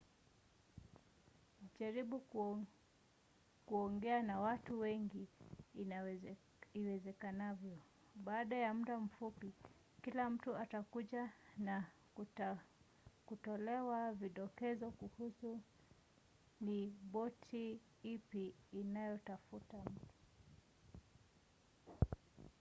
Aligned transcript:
jaribu 1.79 2.19
kuongea 3.65 4.21
na 4.23 4.39
watu 4.39 4.79
wengi 4.79 5.27
iwezekanavyo. 6.73 7.77
baada 8.15 8.55
ya 8.55 8.73
muda 8.73 8.99
mfupi 8.99 9.53
kila 10.01 10.29
mtu 10.29 10.55
atakujua 10.57 11.29
na 11.57 11.85
watakutolea 12.17 14.13
vidokezo 14.13 14.91
kuhusu 14.91 15.59
ni 16.61 16.93
boti 17.13 17.79
ipi 18.03 18.55
inayotafuta 18.71 19.77
mtu 19.77 20.05